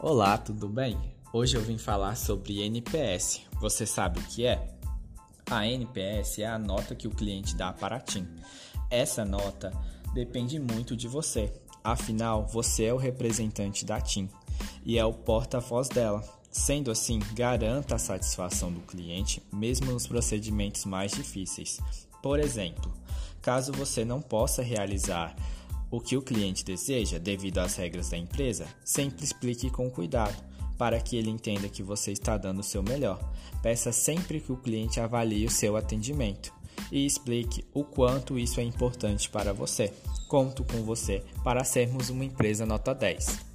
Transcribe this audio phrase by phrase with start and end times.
[0.00, 0.96] Olá, tudo bem?
[1.32, 3.40] Hoje eu vim falar sobre NPS.
[3.60, 4.76] Você sabe o que é?
[5.50, 8.24] A NPS é a nota que o cliente dá para a TIM.
[8.88, 9.72] Essa nota
[10.14, 11.52] depende muito de você.
[11.82, 14.28] Afinal, você é o representante da TIM
[14.86, 16.22] e é o porta-voz dela.
[16.48, 21.80] Sendo assim, garanta a satisfação do cliente mesmo nos procedimentos mais difíceis.
[22.22, 22.94] Por exemplo,
[23.42, 25.34] caso você não possa realizar
[25.90, 30.36] o que o cliente deseja devido às regras da empresa, sempre explique com cuidado,
[30.76, 33.18] para que ele entenda que você está dando o seu melhor.
[33.62, 36.52] Peça sempre que o cliente avalie o seu atendimento
[36.92, 39.92] e explique o quanto isso é importante para você.
[40.28, 43.47] Conto com você para sermos uma empresa nota 10.